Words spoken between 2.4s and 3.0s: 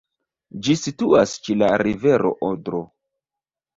Odro.